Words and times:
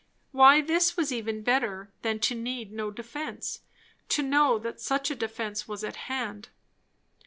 Why 0.31 0.61
this 0.61 0.97
was 0.97 1.11
even 1.11 1.43
better 1.43 1.91
than 2.01 2.17
to 2.21 2.33
need 2.33 2.71
no 2.71 2.89
defence, 2.89 3.59
to 4.09 4.23
know 4.23 4.57
that 4.57 4.81
such 4.81 5.09
defence 5.09 5.67
was 5.67 5.83
at 5.83 5.95
hand. 6.09 6.49